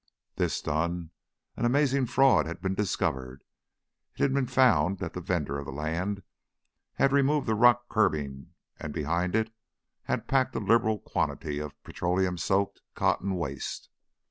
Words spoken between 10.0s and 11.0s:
had packed a liberal